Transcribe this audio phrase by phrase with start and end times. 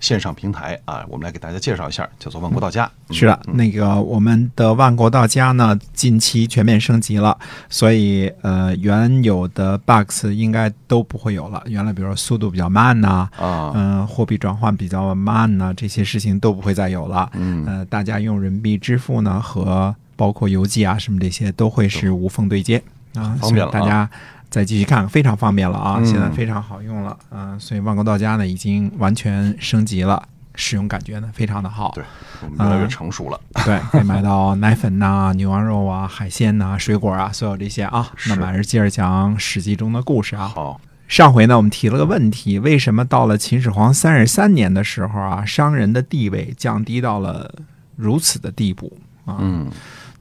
[0.00, 2.90] 线上平台啊，我们来给大家介绍一下，叫做万国到家。
[3.10, 7.36] 是的，那个我们的万国到家呢，近期全面升级了，
[7.68, 11.62] 所以呃，原有的 bugs 应该都不会有了。
[11.66, 17.30] 原来比如说速度比较慢呐、啊，嗯、货币转换比较慢呐、这些事情都不会再有了。
[17.34, 17.64] 嗯。
[17.66, 22.82] 呃，大家用人民币支付呢，和包括邮寄啊什么这些都会是无缝对接。
[23.14, 23.72] 啊，方便了啊。
[23.72, 24.08] 大家
[24.50, 30.20] 再继续看，非常方便了啊，嗯现在非常好用了啊、所以万国到家呢已经完全升级了，
[30.56, 31.92] 使用感觉呢非常的好。
[31.94, 32.02] 对
[32.42, 33.40] 我们越来越成熟了。
[33.64, 38.10] 对，可以买到奶粉呐、牛羊肉啊、海鲜呐、水果啊，所有这些啊。
[38.28, 40.48] 那么还是接着讲《史记》中的故事啊。
[40.48, 47.54] 好，上回呢，我们提了个问题：为什么到了秦始皇三十三年的时候啊，商人的地位降低到了
[47.94, 49.36] 如此的地步啊？
[49.38, 49.70] 嗯，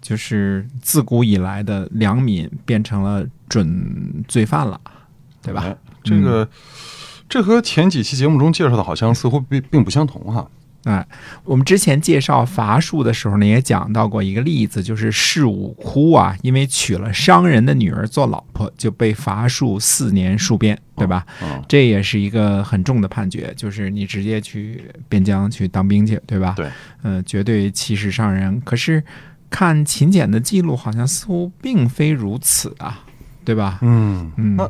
[0.01, 4.79] 就是自古以来的良民变成了准罪犯了，
[5.41, 5.63] 对吧？
[5.65, 6.47] 哎这个、
[7.27, 10.47] 这和前几期节目中介绍的好像似乎并并不相同哈。
[10.85, 11.05] 哎，
[11.43, 21.25] 我们之前介绍伐术的时候呢，也讲到过一个例子，就是士武哭啊，因为娶了商人的女儿做老婆，就被伐术四年戍边，对吧？
[21.43, 26.53] 嗯，这也是一个很重的判决，就是你直接去边疆去当兵去，对吧？
[26.55, 26.69] 对，
[27.03, 28.59] 嗯、绝对歧视商人。
[28.61, 29.03] 可是
[29.49, 33.03] 看秦简的记录，好像似乎并非如此啊，
[33.43, 33.79] 对吧？
[33.81, 34.69] 嗯，嗯，那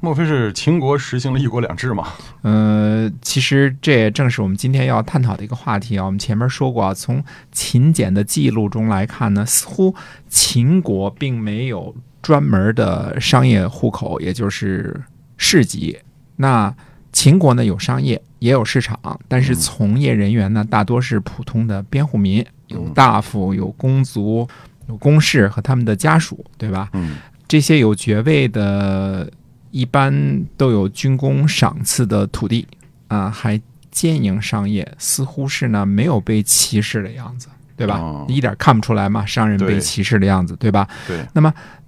[0.00, 2.08] 莫非是秦国实行了一国两制吗？
[2.42, 6.04] 呃，其实这也正是我们今天要探讨的一个话题啊。
[6.04, 9.94] 我们前面说过啊，从秦简的记录中来看呢，似乎
[10.28, 15.02] 秦国并没有专门的商业户口，也就是
[15.38, 15.98] 市集。
[16.36, 16.74] 那
[17.10, 24.46] 秦国呢有商业，也有市场，但是嗯从业人员呢大多是普通的边户民，有嗯大夫，有公族，
[24.88, 26.90] 有公士和他们的家属，对吧？
[26.92, 27.16] 嗯
[27.54, 29.30] 这些有爵位的，
[29.70, 32.66] 一般都有军功赏赐的土地
[33.06, 33.60] 啊，还
[33.92, 37.98] 兼营商业，似乎是呢没有被歧视的样子，对吧？
[37.98, 40.88] 哦一点看不出来嘛，商人被歧视的样子，对吧？
[41.06, 41.24] 对，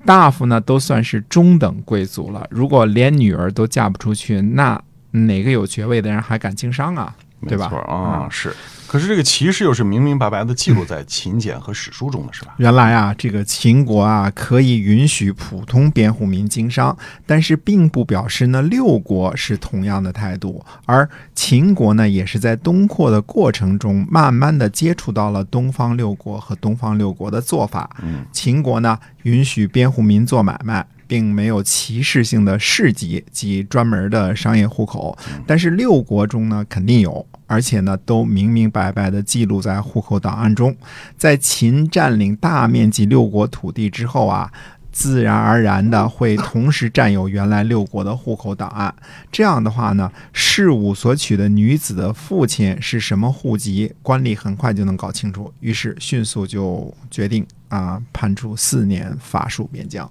[0.04, 7.12] 大夫呢都算是中等贵族了，如果连女儿都嫁不出去，那哪个有爵位的人还敢经商啊？
[7.48, 8.54] 对吧啊，嗯是。
[8.86, 12.54] 可是这个歧视又是明明白白的记录在秦简和史书中的，是吧？
[12.58, 16.96] 原来啊，这个秦国啊可以允许普通边户民经商，
[17.26, 20.64] 但是并不表示呢六国是同样的态度。
[20.84, 27.90] 而秦国呢，也是在东扩的过程中，慢慢的接触到了东方六国和东方六国的做法。
[28.02, 40.76] 嗯，秦国呢允许边户民做买卖，并没有歧视性的市集及专门的商业户口，但是六国中呢肯定有，而且呢都明明白白的记录在户口档案中。
[41.16, 44.52] 在秦占领大面积六国土地之后啊。
[44.92, 48.94] 自然而然的会同时占有原来六国的户口档案，
[49.30, 60.10] 这样的话呢，事务所娶的女子的父亲是什么户籍，官吏很快就能搞清楚，于是迅速就决定啊、判处四年法术边疆。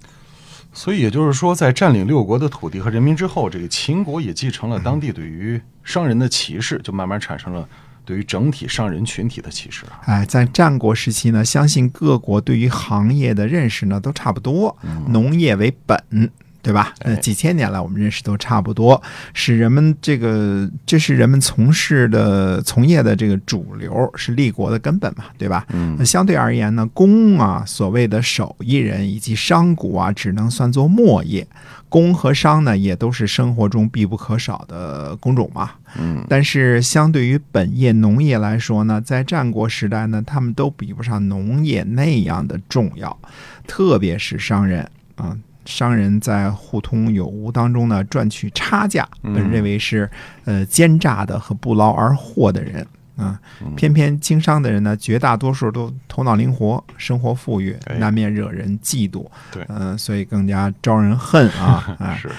[0.76, 7.68] 所以也就是说，在占领六国的土地和人民之后，这个秦国也继承了当地对于商人的歧视，就慢慢产生了
[8.04, 10.02] 对于整体商人群体的歧视啊。
[10.04, 14.78] 哎，在战国时期呢，相信各国对于行业的认识呢都差不多，
[15.08, 16.30] 农业为本，
[16.66, 16.96] 对吧？
[17.02, 19.00] 呃，哎几千年来我们认识都差不多，
[19.36, 25.64] 是人们这个这是人们从事的从业的这个主流，是立国的根本嘛，对吧？
[25.70, 31.46] 嗯那相对而言呢，工啊，所谓的手艺人以及商贾啊，只能算作末业。
[31.88, 35.70] 工和商呢，也都是生活中必不可少的工种嘛。
[35.98, 43.16] 嗯，但是相对于本业农业来说呢，在战国时代呢，他们都比不上农业那样的重要，
[43.68, 45.38] 特别是商人啊。
[45.66, 50.10] 商人在互通有无当中呢，赚取差价，嗯本认为是
[50.46, 52.86] 呃奸诈的和不劳而获的人
[53.16, 53.40] 啊。
[53.76, 59.26] 偏偏经商的人呢，绝大多数都头脑灵活，生活富裕，哎难免惹人嫉妒。
[59.52, 61.98] 对嗯、所以更加招人恨啊！
[62.00, 62.30] 哎， 是，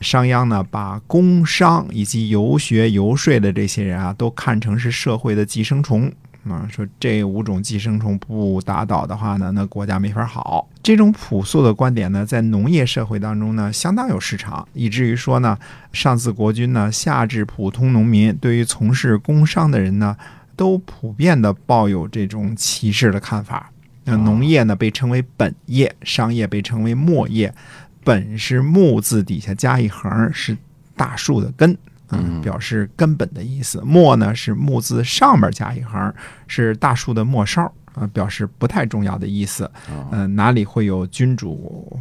[0.00, 6.10] 商鞅呢，把工商以及游学游说的这些人啊，都看成是社会的寄生虫。
[6.48, 10.66] 啊，说这五种寄生虫不打倒的话呢，那国家没法好。
[10.90, 15.56] 这种朴素的观点呢，在农业社会当中呢，相当有市场，以至于说呢，
[15.92, 20.16] 上自国君呢，下至普通农民，对于从事工商的人呢，
[20.56, 23.70] 都普遍的抱有这种歧视的看法。
[24.02, 27.54] 那农业呢被称为本业，商业被称为末业，
[28.02, 30.58] 本是木字底下加一横，是
[30.96, 31.78] 大树的根。
[32.12, 33.80] 嗯，表示根本的意思。
[33.82, 36.12] 末呢是木字上面加一横，
[36.48, 39.70] 是大树的末梢啊，表示不太重要的意思。
[40.10, 42.00] 嗯、哪里会有君主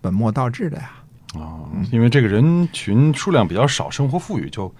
[0.00, 0.90] 本末倒置的呀？
[1.34, 4.72] 哦，因为这个人群数量比较少，生活富裕，就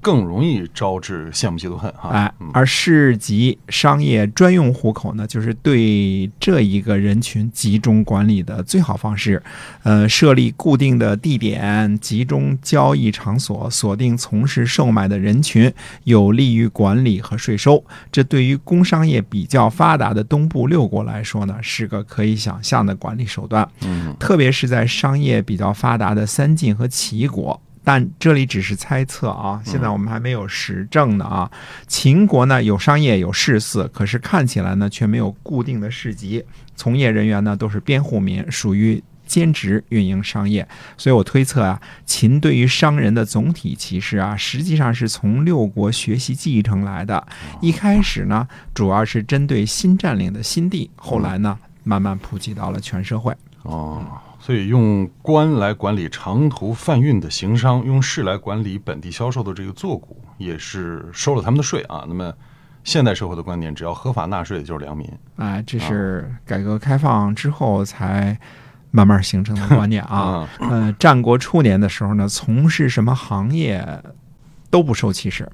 [0.00, 2.10] 更容易招致羡慕嫉妒恨哈。
[2.10, 9.42] 哎嗯，而市级商业专用户口呢，就是对这一个人群集中管理的最好方式。
[9.82, 15.72] 呃，设立固定的地点，集中交易场所，锁定从事售卖的人群，
[16.04, 17.84] 有利于管理和税收。
[18.10, 23.68] 这对于工商业比较发达的东部六国来说呢，是个可以想象的管理手段。
[23.82, 27.60] 嗯特别是在商业比较发达的三晋和齐国。
[27.92, 31.50] 但这里只是猜测啊，现在我们还没有实证呢啊。
[31.88, 36.44] 秦国呢有商业有市肆，可是看起来呢却没有固定的市集，
[36.76, 40.68] 从业人员呢都是边户民，属于兼职运营商业。
[40.96, 47.26] 所以我推测啊，秦对于商人的总体歧视啊，实际上是从六国学习继承来的。
[47.60, 53.34] 一开始呢，主要是针对新占领的新地，后来呢，慢慢普及到了全社会。
[53.64, 54.00] 哦，
[54.40, 62.04] 所以用官来管理长途贩运的行商，用市来管理本地销售的这个作股，也是收了他们的税啊。
[62.08, 62.32] 那么
[62.82, 65.06] 现代社会的观念，只要合法纳税就是良民。
[65.36, 68.36] 哎，这是改革开放之后才
[68.90, 70.48] 慢慢形成的观念啊。
[70.60, 73.86] 嗯， 呃，战国初年的时候呢，从事什么行业
[74.70, 75.46] 都不受歧视。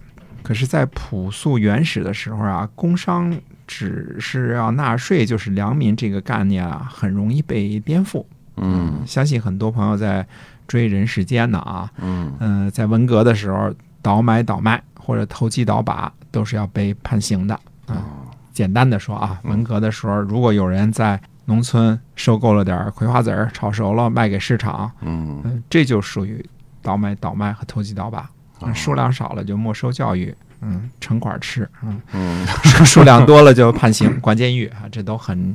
[0.45, 3.37] 可是，在朴素原始的时候啊，工商
[3.67, 8.25] 只是要纳税就是良民这个概念啊，很容易被颠覆。
[8.57, 9.03] 嗯。
[9.07, 10.27] 相信很多朋友在
[10.67, 12.33] 追人世间呢啊，嗯。
[12.41, 13.73] 嗯、在文革的时候
[14.03, 17.55] 倒买倒卖或者投机倒把都是要被判刑的
[17.87, 18.05] 啊。
[18.53, 25.41] 简单的说啊，文革的时候，如果有人在农村收购了点葵花籽儿，炒熟了卖给市场，嗯。
[25.45, 26.45] 嗯，这就属于
[26.83, 28.29] 倒买倒卖和投机倒把。
[28.75, 32.47] 数量少了就没收教育，嗯，城管吃，嗯，嗯。
[32.87, 35.55] 数量多了就判刑、关监狱啊，这都很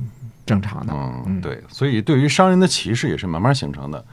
[0.52, 0.94] 正常的。
[1.26, 4.04] 嗯，对，所以对于商人的歧视也是慢慢形成的。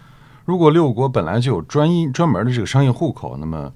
[0.45, 3.73] 如果六国本来就有专一专门的这个商业户口，那么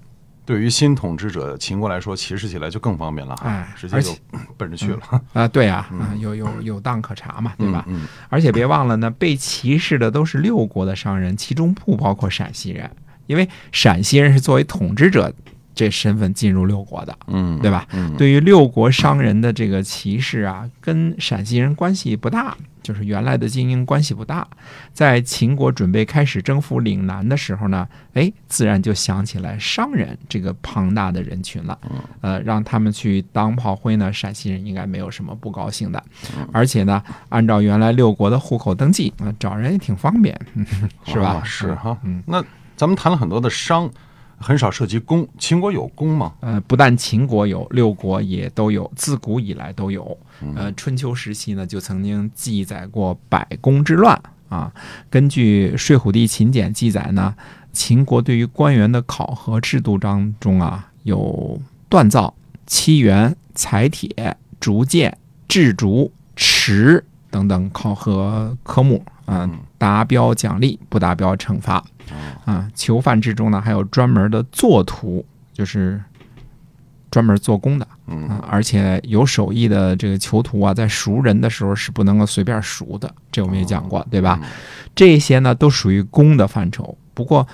[0.47, 4.11] 对于新统治者秦国来说，歧视起来就更方便了哈，哎直接就
[4.57, 5.01] 奔着去了，
[5.33, 7.85] 啊，对呀、啊，有有有档可查嘛，对吧？
[7.89, 12.89] 嗯而且别忘了呢，被歧视的都是六国的商人，其中不包括陕西人，
[13.27, 15.33] 因为陕西人是作为统治者
[15.75, 17.87] 这身份进入六国的，嗯，对吧？
[17.93, 24.47] 嗯，对于六国商人的这个歧视啊，跟陕西人关系不大，就是原来的精英关系不大。
[24.93, 31.79] 在秦国准备开始征服岭南的时候呢，哎，自然就想起来商人这个庞大的人群了。
[32.21, 36.03] 呃，让他们去当炮灰呢，陕西人应该没有什么不高兴的。
[36.53, 40.39] 而且呢，按照原来六国的户口登记啊、找人也挺方便，
[41.07, 41.41] 是吧？
[41.41, 41.97] 啊是哈。
[42.05, 42.23] 嗯。
[42.27, 42.45] 那
[42.77, 43.89] 咱们谈了很多的商，
[44.43, 45.27] 很少涉及公。
[45.39, 46.35] 秦国有公吗？
[46.41, 50.19] 呃，不但秦国有，六国也都有，自古以来都有。
[50.57, 54.73] 呃，春秋时期呢，就曾经记载过百工之乱啊。
[55.09, 57.35] 根据《睡虎地秦简》记载呢，
[57.73, 62.35] 秦国对于官员的考核制度当中啊，有锻造、
[62.67, 65.17] 漆园、采铁、竹剑、
[65.47, 71.83] 制竹、持等等考核科目啊、嗯达标奖励，不达标惩罚。
[72.45, 76.01] 啊，囚犯之中呢，还有专门的做徒，就是
[77.11, 84.41] 专门做工的嗯啊，而且有手艺的这个囚徒啊，在赎人的时候是不能够随便赎的，这我们也讲过，对吧？
[84.95, 86.97] 这些呢都属于工的范畴。
[87.15, 87.47] 不过，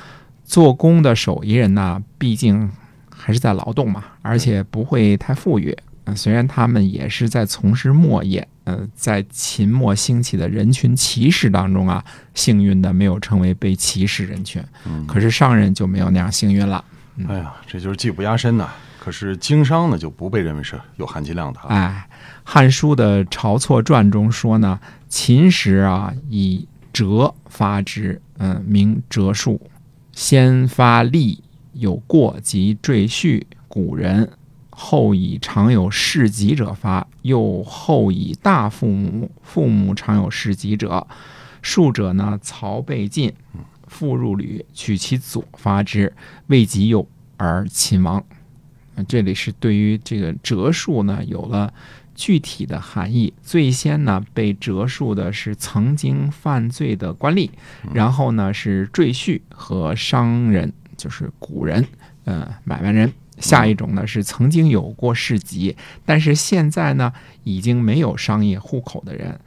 [0.44, 2.70] 做工的手艺人呢，毕竟
[3.10, 5.76] 还是在劳动嘛，而且不会太富裕。
[6.04, 14.62] 呃虽然他们也是在从事末业，呃，在秦末兴起的人群歧视当中啊，幸运的没有成为被歧视人群。
[14.84, 16.84] 嗯可是商人就没有那样幸运了。
[17.26, 18.68] 哎呀，这就是技不压身呐。
[19.00, 21.66] 可是经商呢，就不被认为是有含金量的啊。
[21.70, 22.08] 哎，
[22.44, 29.58] 《汉书》的《晁错传》中说呢，秦时啊，以折发之，嗯、名折数。
[30.12, 34.28] 先发利有过即赘婿古人，
[34.80, 41.04] 后以常有事疾者发，又后以大父母父母常有事疾者，
[41.60, 43.32] 数者呢曹备晋，
[43.88, 46.14] 复入吕，取其左发之，
[46.46, 47.04] 未及右
[47.36, 48.24] 而秦亡。
[48.94, 51.74] 呃这里是对于这个折数呢有了
[52.14, 53.32] 具体的含义。
[53.42, 57.50] 最先呢被折数的是曾经犯罪的官吏，
[57.92, 61.84] 然后呢是赘婿和商人，就是古人，
[62.24, 63.12] 呃，买卖人。
[63.40, 67.12] 下一种呢是曾经有过市集，但是现在呢
[67.44, 69.38] 已经没有商业户口的人。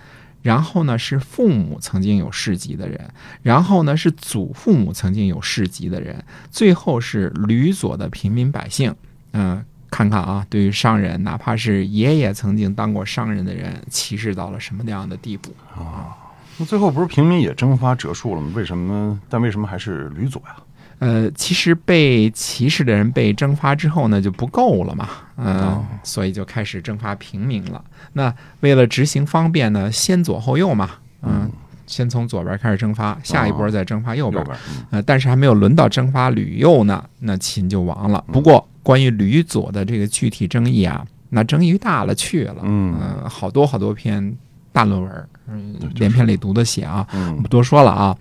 [0.43, 2.99] 然后呢是父母曾经有事迹的人，
[3.43, 8.95] 然后呢是祖父母曾经有事迹的人，最后是吕左的平民百姓。
[9.33, 16.17] 嗯、看看啊，对于商人，哪怕是爷爷曾经当过商人的人，歧视到了什么样的地步啊？
[16.57, 18.51] 那最后不是平民也征发折数了吗？
[18.55, 19.21] 为什么？
[19.29, 20.55] 但为什么还是吕左呀？
[21.01, 25.85] 呃，其实被歧视的人被征发之后呢，就不够了嘛，嗯、哦。
[26.03, 27.83] 所以就开始征发平民了。
[28.13, 30.91] 那为了执行方便呢，先左后右嘛，
[31.23, 31.49] 嗯、
[31.87, 34.45] 先从左边开始征发，下一波再征发右边。
[34.91, 38.23] 呃，但是还没有轮到征发吕右呢，那秦就亡了。
[38.31, 42.95] 不过关于吕左的这个具体争议啊，那争议大了去了，嗯。
[42.99, 44.37] 呃好多好多篇
[44.71, 47.41] 大论文，嗯、连篇累牍的写啊，嗯。
[47.41, 48.15] 不多说了啊，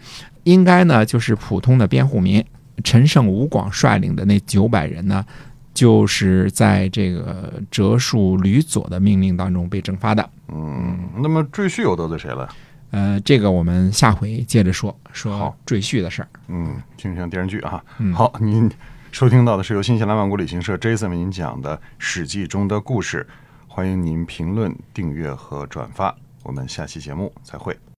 [0.45, 2.43] 应该呢就是普通的边户民，
[2.83, 5.25] 陈胜、吴广率领的那九百人呢，
[5.75, 10.31] 就是在这个折数吕佐的命令当中被征发的。
[10.49, 10.99] 嗯。
[11.23, 12.49] 那么赘婿又得罪谁了？
[12.93, 16.29] 呃，这个我们下回接着说说赘婿的事儿。
[16.49, 17.83] 嗯，听听电视剧啊。
[17.99, 18.71] 嗯好，您
[19.13, 23.27] 收听到的是由新西兰万国旅行社 Jason 为您讲的《史记》中的故事，
[23.69, 26.13] 欢迎您评论、订阅和转发。
[26.43, 27.77] 我们下期节目再会。